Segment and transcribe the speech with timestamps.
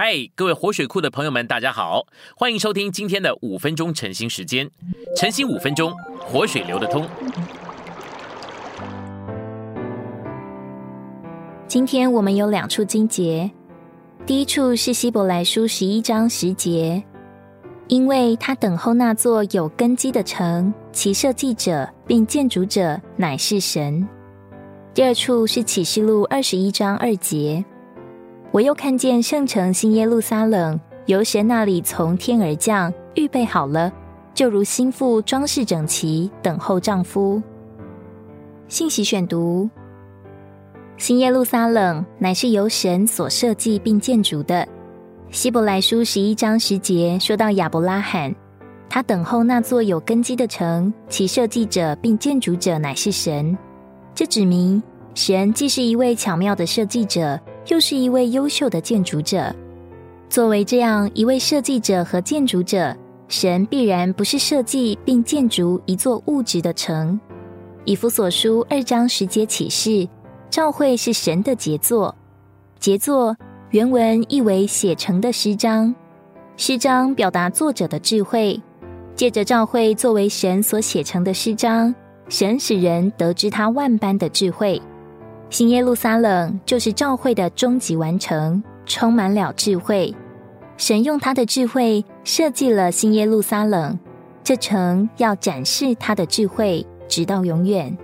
[0.00, 2.06] 嗨，各位活水库的朋友们，大家好，
[2.36, 4.70] 欢迎收听今天的五分钟晨兴时间。
[5.16, 7.04] 晨兴五分钟，活水流得通。
[11.66, 13.50] 今天我们有两处经节，
[14.24, 17.02] 第一处是希伯来书十一章十节，
[17.88, 24.08] 因为他等候那座有根基的城，其设计者并建筑者乃是神。
[24.94, 27.64] 第二处是启示录二十一章二节。
[28.50, 33.92] 我又看见圣城新耶路撒冷由神那里从天而降，预备好了，
[34.32, 37.42] 就如心腹装饰整齐，等候丈夫。
[38.66, 39.68] 信息选读：
[40.96, 44.66] 新耶路撒冷乃是由神所设计并建筑的。
[45.30, 48.34] 希伯来书十一章十节说到亚伯拉罕，
[48.88, 53.56] 他等候那座有根基的城，其设计者并建筑者乃是神。
[54.14, 54.82] 这指明
[55.14, 57.38] 神既是一位巧妙的设计者。
[57.68, 59.54] 又是一位优秀的建筑者。
[60.28, 62.94] 作为这样一位设计者和建筑者，
[63.28, 67.18] 神必然不是设计并建筑一座物质的城。
[67.84, 70.06] 以弗所书二章十节启示，
[70.50, 72.14] 教会是神的杰作。
[72.78, 73.34] 杰作
[73.70, 75.94] 原文意为写成的诗章，
[76.56, 78.60] 诗章表达作者的智慧。
[79.14, 81.92] 借着教会作为神所写成的诗章，
[82.28, 84.80] 神使人得知他万般的智慧。
[85.50, 90.14] 新耶路撒冷就是教会的终极完成，充满了智慧。
[90.76, 93.98] 神用他的智慧设计了新耶路撒冷，
[94.44, 97.96] 这城要展示他的智慧，直到永远。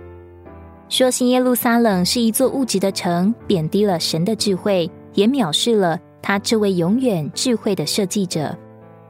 [0.89, 8.57] 说新耶路撒冷是一座物质的城，贬低了神的智慧，也藐视了他这位永远智慧的设计者。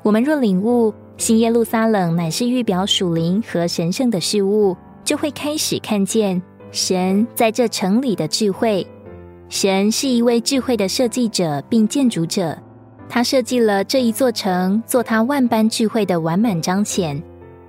[0.03, 4.75] 我们若领悟新耶路撒冷乃是预表属灵和神圣的事物，
[5.05, 6.41] 就会开始看见。
[6.75, 8.85] 神在这城里的智慧，
[9.47, 12.53] 神是一位智慧的设计者并建筑者，
[13.07, 17.23] 他设计了这一座城，做他万般智慧的完满彰显。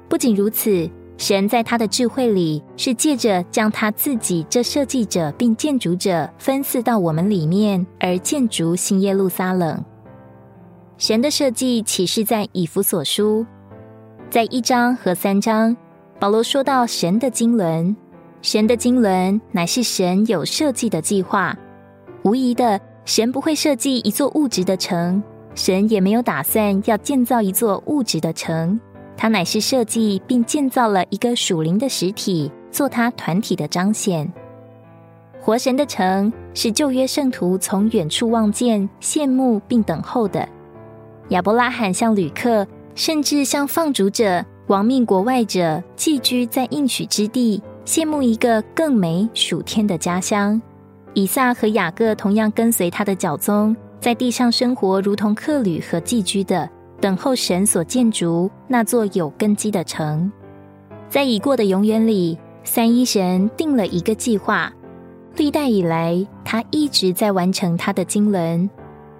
[0.08, 9.80] 不仅如此，神在他的智慧里是借着将他自己这设计者并建筑者分赐到我们里面，而建筑新耶路撒冷。
[10.98, 13.46] 神的设计启示在以弗所书，
[14.28, 15.76] 在一章和三章，
[16.18, 17.94] 保罗说到神的经纶。
[18.46, 21.58] 神的经纶乃是神有设计的计划，
[22.22, 25.20] 无疑的，神不会设计一座物质的城，
[25.56, 28.78] 神也没有打算要建造一座物质的城，
[29.16, 34.32] 他乃是设计并建造了一个属灵的实体，做他团体的彰显。
[35.40, 40.48] 活神的城是旧约圣徒从远处望见、羡慕并等候的。
[41.30, 42.64] 亚伯拉罕向旅客，
[42.94, 47.60] 甚至向放逐者、亡命国外者寄居在应许之地。
[47.86, 50.60] 羡慕一个更美属天的家乡，
[51.14, 56.68] 以撒和雅各同样跟随他的脚踪，在地上生活，如同客旅和寄居的，
[57.00, 60.30] 等候神所建筑那座有根基的城。
[61.08, 64.72] 在已过的永远里，三一神定了一个计划，
[65.36, 68.68] 历代以来，他一直在完成他的经纶。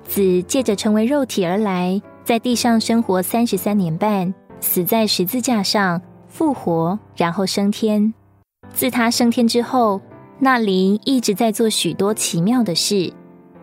[0.03, 8.13] 子借着成为肉体而来，在地上生活三十三年半，死在十字架上，复活，然后升天。
[8.77, 9.99] 自他升天之后，
[10.39, 13.11] 那灵一直在做许多奇妙的事。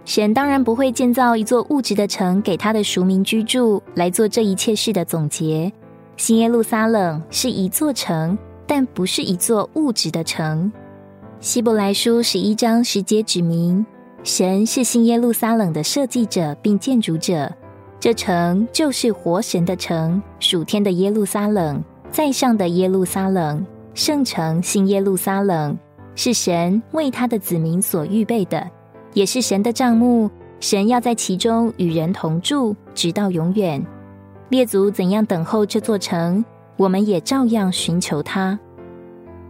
[0.05, 5.71] 神当然不会建造一座物质的城给他的赎民居住，来做这一切事的总结。
[6.17, 8.35] 新耶路撒冷是一座城，
[8.65, 10.71] 但不是一座物质的城。
[11.39, 13.85] 希伯来书十一章十节指明，
[14.23, 17.51] 神是新耶路撒冷的设计者并建筑者。
[17.99, 23.63] 这城就是活神的城，属天的耶路撒冷，在上的耶路撒冷。
[23.93, 25.77] 圣城新耶路撒冷
[26.15, 28.67] 是神为他的子民所预备的，
[29.13, 30.29] 也是神的帐幕。
[30.59, 33.85] 神要在其中与人同住，直到永远。
[34.49, 36.43] 列祖怎样等候这座城，
[36.77, 38.57] 我们也照样寻求他。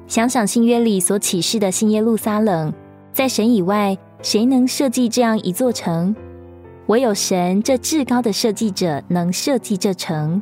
[0.07, 2.73] 想想新约里所启示的新耶路撒冷，
[3.13, 6.15] 在神以外，谁能设计这样一座城？
[6.87, 10.41] 唯有神这至高的设计者能设计这城。